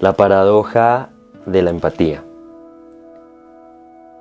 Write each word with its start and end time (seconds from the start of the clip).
La 0.00 0.14
paradoja 0.14 1.10
de 1.46 1.62
la 1.62 1.70
empatía. 1.70 2.24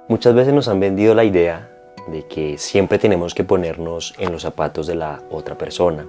Muchas 0.08 0.36
veces 0.36 0.54
nos 0.54 0.68
han 0.68 0.80
vendido 0.80 1.16
la 1.16 1.24
idea 1.24 1.68
de 2.08 2.28
que 2.28 2.60
siempre 2.60 3.00
tenemos 3.00 3.34
que 3.34 3.44
ponernos 3.44 4.14
en 4.20 4.32
los 4.32 4.44
zapatos 4.44 4.86
de 4.86 4.94
la 4.94 5.24
otra 5.32 5.58
persona, 5.58 6.06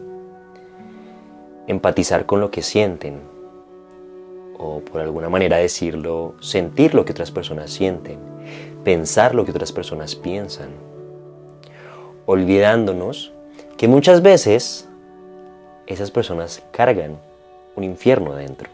empatizar 1.66 2.26
con 2.26 2.40
lo 2.40 2.50
que 2.50 2.60
sienten, 2.60 3.20
o 4.58 4.80
por 4.80 5.00
alguna 5.00 5.30
manera 5.30 5.56
decirlo, 5.56 6.34
sentir 6.40 6.94
lo 6.94 7.06
que 7.06 7.12
otras 7.12 7.30
personas 7.30 7.70
sienten, 7.70 8.18
pensar 8.84 9.34
lo 9.34 9.46
que 9.46 9.50
otras 9.52 9.72
personas 9.72 10.14
piensan, 10.14 10.68
olvidándonos 12.26 13.32
que 13.78 13.88
muchas 13.88 14.20
veces 14.20 14.86
esas 15.86 16.10
personas 16.10 16.62
cargan 16.70 17.16
un 17.76 17.84
infierno 17.84 18.32
adentro. 18.32 18.68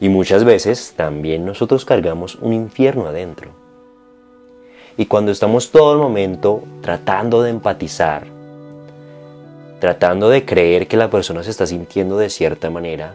Y 0.00 0.08
muchas 0.08 0.44
veces 0.44 0.94
también 0.96 1.44
nosotros 1.44 1.84
cargamos 1.84 2.36
un 2.36 2.54
infierno 2.54 3.06
adentro. 3.06 3.50
Y 4.96 5.06
cuando 5.06 5.30
estamos 5.30 5.70
todo 5.70 5.92
el 5.92 5.98
momento 5.98 6.62
tratando 6.80 7.42
de 7.42 7.50
empatizar, 7.50 8.26
tratando 9.78 10.28
de 10.28 10.44
creer 10.44 10.88
que 10.88 10.96
la 10.96 11.10
persona 11.10 11.42
se 11.42 11.50
está 11.50 11.66
sintiendo 11.66 12.18
de 12.18 12.28
cierta 12.28 12.70
manera, 12.70 13.14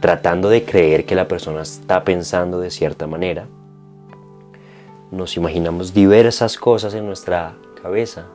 tratando 0.00 0.48
de 0.48 0.64
creer 0.64 1.04
que 1.04 1.14
la 1.14 1.28
persona 1.28 1.62
está 1.62 2.04
pensando 2.04 2.60
de 2.60 2.70
cierta 2.70 3.06
manera, 3.06 3.46
nos 5.10 5.36
imaginamos 5.36 5.92
diversas 5.92 6.56
cosas 6.56 6.94
en 6.94 7.06
nuestra 7.06 7.56
cabeza, 7.82 8.26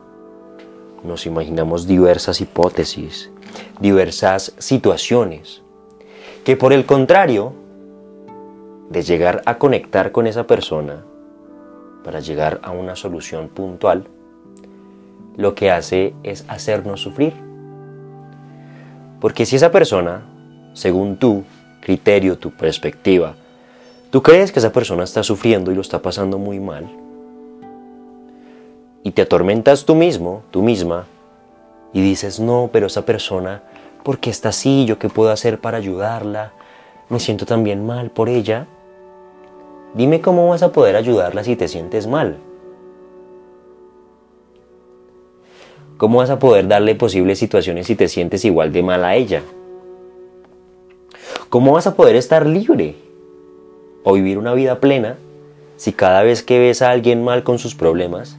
nos 1.04 1.26
imaginamos 1.26 1.88
diversas 1.88 2.42
hipótesis, 2.42 3.32
diversas 3.80 4.54
situaciones, 4.58 5.63
que 6.44 6.58
por 6.58 6.74
el 6.74 6.86
contrario 6.86 7.54
de 8.90 9.02
llegar 9.02 9.42
a 9.46 9.58
conectar 9.58 10.12
con 10.12 10.28
esa 10.28 10.46
persona 10.46 11.04
para 12.04 12.20
llegar 12.20 12.60
a 12.64 12.72
una 12.72 12.96
solución 12.96 13.48
puntual, 13.48 14.06
lo 15.38 15.56
que 15.56 15.72
hace 15.72 16.14
es 16.24 16.46
hacernos 16.48 17.02
sufrir. 17.02 17.34
Porque 19.22 19.46
si 19.46 19.56
esa 19.56 19.72
persona, 19.72 20.22
según 20.74 21.18
tu 21.18 21.44
criterio, 21.82 22.38
tu 22.38 22.52
perspectiva, 22.52 23.36
tú 24.10 24.22
crees 24.22 24.52
que 24.52 24.60
esa 24.60 24.74
persona 24.74 25.06
está 25.06 25.24
sufriendo 25.24 25.72
y 25.72 25.76
lo 25.76 25.82
está 25.82 26.02
pasando 26.02 26.38
muy 26.38 26.60
mal, 26.60 26.90
y 29.02 29.12
te 29.12 29.22
atormentas 29.22 29.86
tú 29.86 29.96
mismo, 29.96 30.44
tú 30.52 30.62
misma, 30.62 31.06
y 31.94 32.02
dices, 32.02 32.40
no, 32.40 32.70
pero 32.72 32.88
esa 32.88 33.06
persona, 33.06 33.64
¿por 34.04 34.20
qué 34.20 34.30
está 34.30 34.50
así? 34.50 34.86
¿Yo 34.86 35.00
qué 35.00 35.10
puedo 35.10 35.32
hacer 35.32 35.60
para 35.60 35.78
ayudarla? 35.78 36.54
Me 37.10 37.20
siento 37.20 37.46
también 37.46 37.86
mal 37.86 38.10
por 38.10 38.30
ella. 38.30 38.68
Dime 39.94 40.22
cómo 40.22 40.50
vas 40.50 40.64
a 40.64 40.72
poder 40.72 40.96
ayudarla 40.96 41.44
si 41.44 41.56
te 41.56 41.68
sientes 41.68 42.08
mal. 42.08 42.38
¿Cómo 45.98 46.18
vas 46.18 46.30
a 46.30 46.40
poder 46.40 46.68
darle 46.68 46.96
posibles 46.96 47.40
situaciones 47.40 47.88
si 47.88 47.96
te 47.96 48.08
sientes 48.08 48.44
igual 48.46 48.74
de 48.74 48.84
mal 48.84 49.06
a 49.06 49.16
ella? 49.16 49.42
¿Cómo 51.50 51.74
vas 51.74 51.88
a 51.88 51.96
poder 51.96 52.16
estar 52.16 52.46
libre 52.46 52.96
o 54.04 54.14
vivir 54.14 54.38
una 54.38 54.54
vida 54.54 54.80
plena 54.80 55.18
si 55.78 55.94
cada 55.94 56.24
vez 56.24 56.44
que 56.44 56.60
ves 56.60 56.82
a 56.82 56.92
alguien 56.92 57.24
mal 57.24 57.44
con 57.44 57.60
sus 57.60 57.76
problemas, 57.76 58.38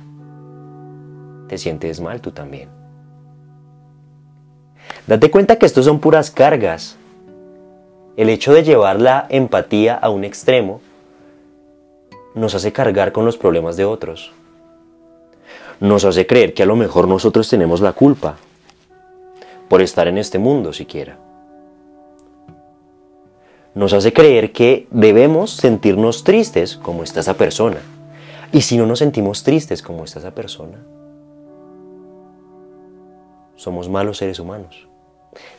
te 1.49 1.59
sientes 1.59 2.01
mal 2.01 2.21
tú 2.21 2.31
también. 2.31 2.84
Date 5.07 5.31
cuenta 5.31 5.57
que 5.57 5.67
esto 5.67 5.83
son 5.83 6.01
puras 6.01 6.31
cargas. 6.31 6.97
El 8.17 8.31
hecho 8.31 8.55
de 8.55 8.63
llevar 8.63 9.01
la 9.01 9.27
empatía 9.29 9.95
a 9.95 10.09
un 10.09 10.25
extremo 10.25 10.81
nos 12.35 12.55
hace 12.55 12.73
cargar 12.73 13.13
con 13.13 13.27
los 13.27 13.37
problemas 13.37 13.77
de 13.77 13.85
otros. 13.85 14.33
Nos 15.79 16.07
hace 16.07 16.27
creer 16.27 16.55
que 16.55 16.63
a 16.63 16.67
lo 16.67 16.77
mejor 16.77 17.07
nosotros 17.07 17.51
tenemos 17.51 17.83
la 17.83 17.93
culpa 17.93 18.37
por 19.69 19.83
estar 19.83 20.09
en 20.09 20.17
este 20.17 20.39
mundo 20.39 20.73
siquiera. 20.73 21.19
Nos 23.75 23.93
hace 23.93 24.13
creer 24.13 24.53
que 24.53 24.87
debemos 24.91 25.51
sentirnos 25.51 26.25
tristes 26.25 26.77
como 26.77 27.03
está 27.03 27.21
esa 27.21 27.35
persona. 27.35 27.81
Y 28.53 28.63
si 28.63 28.79
no 28.79 28.87
nos 28.87 29.01
sentimos 29.01 29.43
tristes 29.43 29.83
como 29.83 30.05
está 30.05 30.21
esa 30.21 30.31
persona, 30.31 30.79
somos 33.57 33.89
malos 33.89 34.19
seres 34.19 34.39
humanos. 34.39 34.87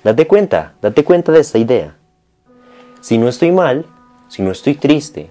Date 0.04 0.28
cuenta, 0.28 0.74
date 0.82 1.04
cuenta 1.04 1.32
de 1.32 1.40
esta 1.40 1.58
idea. 1.58 1.96
Si 3.02 3.18
no 3.18 3.28
estoy 3.28 3.52
mal, 3.52 3.86
si 4.28 4.42
no 4.42 4.52
estoy 4.52 4.76
triste, 4.76 5.30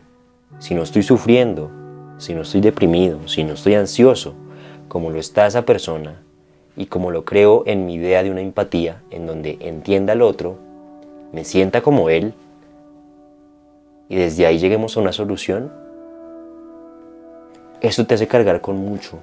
si 0.58 0.74
no 0.74 0.82
estoy 0.82 1.02
sufriendo, 1.02 1.70
si 2.18 2.34
no 2.34 2.42
estoy 2.42 2.60
deprimido, 2.60 3.26
si 3.26 3.44
no 3.44 3.54
estoy 3.54 3.74
ansioso, 3.74 4.34
como 4.88 5.10
lo 5.10 5.18
está 5.18 5.46
esa 5.46 5.62
persona, 5.62 6.22
y 6.76 6.86
como 6.86 7.10
lo 7.10 7.24
creo 7.24 7.62
en 7.66 7.86
mi 7.86 7.94
idea 7.94 8.22
de 8.22 8.30
una 8.30 8.40
empatía, 8.40 9.02
en 9.10 9.26
donde 9.26 9.58
entienda 9.60 10.12
al 10.12 10.22
otro, 10.22 10.58
me 11.32 11.44
sienta 11.44 11.82
como 11.82 12.10
él, 12.10 12.34
y 14.08 14.16
desde 14.16 14.46
ahí 14.46 14.58
lleguemos 14.58 14.96
a 14.96 15.00
una 15.00 15.12
solución, 15.12 15.72
eso 17.80 18.06
te 18.06 18.14
hace 18.14 18.26
cargar 18.26 18.60
con 18.60 18.76
mucho, 18.76 19.18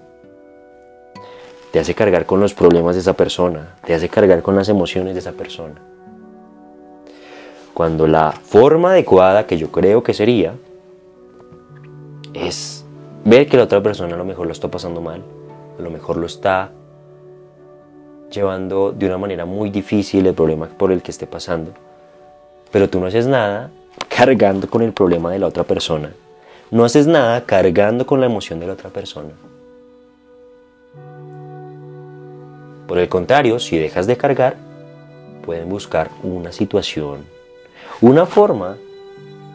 te 1.71 1.79
hace 1.79 1.95
cargar 1.95 2.25
con 2.25 2.39
los 2.41 2.53
problemas 2.53 2.95
de 2.95 3.01
esa 3.01 3.13
persona, 3.13 3.75
te 3.85 3.93
hace 3.93 4.09
cargar 4.09 4.41
con 4.41 4.55
las 4.55 4.67
emociones 4.67 5.13
de 5.13 5.19
esa 5.19 5.31
persona. 5.31 5.75
Cuando 7.73 8.07
la 8.07 8.33
forma 8.33 8.91
adecuada 8.91 9.47
que 9.47 9.57
yo 9.57 9.71
creo 9.71 10.03
que 10.03 10.13
sería 10.13 10.53
es 12.33 12.83
ver 13.23 13.47
que 13.47 13.55
la 13.55 13.63
otra 13.63 13.81
persona 13.81 14.15
a 14.15 14.17
lo 14.17 14.25
mejor 14.25 14.47
lo 14.47 14.51
está 14.51 14.67
pasando 14.67 14.99
mal, 14.99 15.23
a 15.79 15.81
lo 15.81 15.89
mejor 15.89 16.17
lo 16.17 16.25
está 16.25 16.71
llevando 18.29 18.91
de 18.91 19.05
una 19.05 19.17
manera 19.17 19.45
muy 19.45 19.69
difícil 19.69 20.27
el 20.27 20.33
problema 20.33 20.67
por 20.67 20.91
el 20.91 21.01
que 21.01 21.11
esté 21.11 21.25
pasando, 21.25 21.71
pero 22.71 22.89
tú 22.89 22.99
no 22.99 23.07
haces 23.07 23.27
nada 23.27 23.71
cargando 24.09 24.69
con 24.69 24.81
el 24.81 24.91
problema 24.91 25.31
de 25.31 25.39
la 25.39 25.47
otra 25.47 25.63
persona, 25.63 26.11
no 26.69 26.83
haces 26.83 27.07
nada 27.07 27.45
cargando 27.45 28.05
con 28.05 28.19
la 28.19 28.25
emoción 28.25 28.59
de 28.59 28.67
la 28.67 28.73
otra 28.73 28.89
persona. 28.89 29.31
Por 32.91 32.99
el 32.99 33.07
contrario, 33.07 33.57
si 33.57 33.77
dejas 33.77 34.05
de 34.05 34.17
cargar, 34.17 34.57
pueden 35.45 35.69
buscar 35.69 36.11
una 36.23 36.51
situación, 36.51 37.23
una 38.01 38.25
forma 38.25 38.75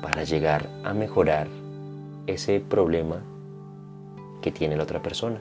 para 0.00 0.24
llegar 0.24 0.70
a 0.84 0.94
mejorar 0.94 1.47
ese 2.26 2.60
problema 2.60 3.16
que 4.41 4.50
tiene 4.50 4.74
la 4.74 4.84
otra 4.84 5.02
persona. 5.02 5.38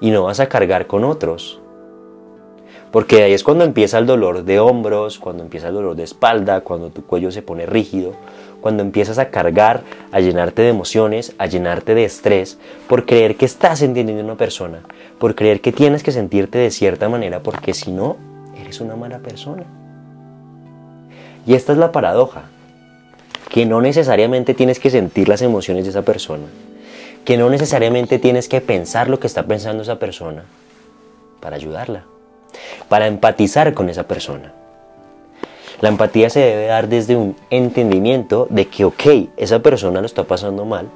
Y 0.00 0.10
no 0.10 0.24
vas 0.24 0.40
a 0.40 0.48
cargar 0.48 0.88
con 0.88 1.04
otros, 1.04 1.60
porque 2.90 3.22
ahí 3.22 3.32
es 3.32 3.44
cuando 3.44 3.64
empieza 3.64 3.98
el 3.98 4.06
dolor 4.06 4.44
de 4.44 4.60
hombros, 4.60 5.18
cuando 5.18 5.42
empieza 5.42 5.68
el 5.68 5.74
dolor 5.74 5.96
de 5.96 6.04
espalda, 6.04 6.62
cuando 6.62 6.90
tu 6.90 7.04
cuello 7.04 7.30
se 7.30 7.42
pone 7.42 7.66
rígido, 7.66 8.14
cuando 8.60 8.82
empiezas 8.82 9.18
a 9.18 9.30
cargar, 9.30 9.82
a 10.10 10.20
llenarte 10.20 10.62
de 10.62 10.68
emociones, 10.68 11.34
a 11.38 11.46
llenarte 11.46 11.94
de 11.94 12.04
estrés, 12.04 12.58
por 12.88 13.06
creer 13.06 13.36
que 13.36 13.44
estás 13.44 13.82
entendiendo 13.82 14.22
a 14.22 14.26
una 14.26 14.36
persona, 14.36 14.80
por 15.18 15.34
creer 15.34 15.60
que 15.60 15.72
tienes 15.72 16.02
que 16.02 16.12
sentirte 16.12 16.58
de 16.58 16.70
cierta 16.70 17.08
manera, 17.08 17.42
porque 17.42 17.74
si 17.74 17.92
no, 17.92 18.16
eres 18.60 18.80
una 18.80 18.96
mala 18.96 19.18
persona. 19.18 19.64
Y 21.46 21.54
esta 21.54 21.72
es 21.72 21.78
la 21.78 21.92
paradoja, 21.92 22.44
que 23.48 23.64
no 23.64 23.80
necesariamente 23.80 24.54
tienes 24.54 24.78
que 24.80 24.90
sentir 24.90 25.28
las 25.28 25.42
emociones 25.42 25.84
de 25.84 25.90
esa 25.90 26.02
persona, 26.02 26.44
que 27.24 27.36
no 27.36 27.50
necesariamente 27.50 28.18
tienes 28.18 28.48
que 28.48 28.60
pensar 28.60 29.08
lo 29.08 29.20
que 29.20 29.26
está 29.26 29.44
pensando 29.44 29.82
esa 29.82 29.98
persona 29.98 30.44
para 31.40 31.56
ayudarla, 31.56 32.04
para 32.88 33.06
empatizar 33.06 33.74
con 33.74 33.88
esa 33.88 34.04
persona. 34.04 34.52
La 35.80 35.88
empatía 35.88 36.28
se 36.28 36.40
debe 36.40 36.66
dar 36.66 36.88
desde 36.88 37.14
un 37.14 37.36
entendimiento 37.50 38.48
de 38.50 38.66
que, 38.66 38.84
ok, 38.84 39.30
esa 39.36 39.60
persona 39.60 40.00
lo 40.00 40.06
está 40.06 40.24
pasando 40.24 40.64
mal 40.64 40.88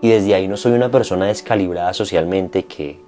y 0.00 0.08
desde 0.08 0.34
ahí 0.34 0.48
no 0.48 0.56
soy 0.56 0.72
una 0.72 0.90
persona 0.90 1.26
descalibrada 1.26 1.92
socialmente 1.92 2.64
que 2.64 2.98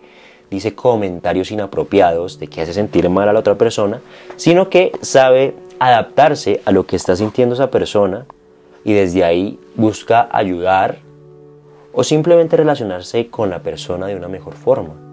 dice 0.51 0.75
comentarios 0.75 1.51
inapropiados 1.51 2.39
de 2.39 2.49
que 2.49 2.61
hace 2.61 2.75
sentir 2.75 3.09
mal 3.09 3.29
a 3.29 3.33
la 3.33 3.41
otra 3.41 3.55
persona, 3.55 4.01
sino 4.37 4.69
que 4.69 4.93
sabe 5.01 5.55
adaptarse 5.79 6.61
a 6.65 6.73
lo 6.73 6.85
que 6.85 6.97
está 6.97 7.17
sintiendo 7.17 7.55
esa 7.55 7.71
persona 7.71 8.27
y 8.85 8.93
desde 8.93 9.25
ahí 9.25 9.59
busca 9.77 10.29
ayudar 10.31 10.99
o 11.93 12.05
simplemente 12.05 12.57
relacionarse 12.57 13.29
con 13.29 13.51
la 13.51 13.61
persona 13.61 14.07
de 14.07 14.17
una 14.17 14.29
mejor 14.29 14.55
forma. 14.55 15.10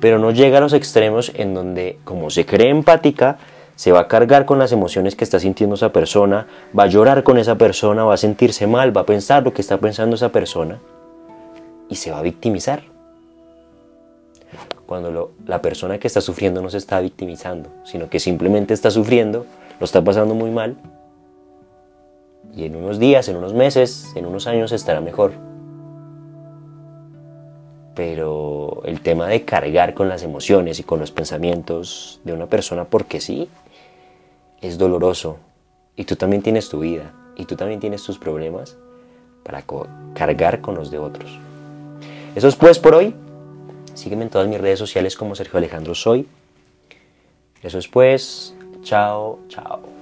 Pero 0.00 0.18
no 0.18 0.30
llega 0.30 0.58
a 0.58 0.60
los 0.60 0.72
extremos 0.72 1.32
en 1.34 1.54
donde, 1.54 1.98
como 2.04 2.30
se 2.30 2.46
cree 2.46 2.70
empática, 2.70 3.38
se 3.76 3.92
va 3.92 4.00
a 4.00 4.08
cargar 4.08 4.44
con 4.44 4.58
las 4.58 4.72
emociones 4.72 5.16
que 5.16 5.24
está 5.24 5.40
sintiendo 5.40 5.74
esa 5.74 5.92
persona, 5.92 6.46
va 6.78 6.84
a 6.84 6.86
llorar 6.86 7.22
con 7.22 7.38
esa 7.38 7.56
persona, 7.56 8.04
va 8.04 8.14
a 8.14 8.18
sentirse 8.18 8.66
mal, 8.66 8.94
va 8.94 9.02
a 9.02 9.06
pensar 9.06 9.42
lo 9.42 9.54
que 9.54 9.62
está 9.62 9.78
pensando 9.78 10.16
esa 10.16 10.30
persona 10.30 10.80
y 11.88 11.96
se 11.96 12.10
va 12.10 12.18
a 12.18 12.22
victimizar. 12.22 12.82
cuando 14.86 15.32
la 15.46 15.62
persona 15.62 15.98
que 15.98 16.08
está 16.08 16.20
sufriendo 16.20 16.60
no 16.60 16.68
se 16.68 16.78
está 16.78 17.00
victimizando, 17.00 17.70
sino 17.84 18.10
que 18.10 18.18
simplemente 18.18 18.74
está 18.74 18.90
sufriendo, 18.90 19.46
lo 19.78 19.84
está 19.84 20.02
pasando 20.02 20.34
muy 20.34 20.50
mal 20.50 20.76
y 22.54 22.64
en 22.64 22.76
unos 22.76 22.98
días, 22.98 23.28
en 23.28 23.36
unos 23.36 23.54
meses, 23.54 24.12
en 24.16 24.26
unos 24.26 24.46
años 24.46 24.72
estará 24.72 25.00
mejor. 25.00 25.32
El 28.84 29.00
tema 29.00 29.26
de 29.26 29.44
cargar 29.44 29.94
con 29.94 30.08
las 30.08 30.22
emociones 30.22 30.78
y 30.78 30.82
con 30.82 31.00
los 31.00 31.10
pensamientos 31.10 32.20
de 32.24 32.32
una 32.32 32.46
persona 32.46 32.84
porque 32.84 33.20
sí, 33.20 33.48
es 34.60 34.78
doloroso. 34.78 35.38
Y 35.96 36.04
tú 36.04 36.16
también 36.16 36.42
tienes 36.42 36.68
tu 36.68 36.80
vida 36.80 37.12
y 37.36 37.44
tú 37.44 37.56
también 37.56 37.80
tienes 37.80 38.02
tus 38.02 38.18
problemas 38.18 38.76
para 39.42 39.64
cargar 40.14 40.60
con 40.60 40.74
los 40.74 40.90
de 40.90 40.98
otros. 40.98 41.38
Eso 42.34 42.48
es 42.48 42.56
pues 42.56 42.78
por 42.78 42.94
hoy. 42.94 43.14
Sígueme 43.94 44.24
en 44.24 44.30
todas 44.30 44.48
mis 44.48 44.60
redes 44.60 44.78
sociales 44.78 45.16
como 45.16 45.34
Sergio 45.34 45.58
Alejandro 45.58 45.94
Soy. 45.94 46.26
Eso 47.62 47.78
es 47.78 47.88
pues. 47.88 48.54
Chao, 48.82 49.40
chao. 49.48 49.99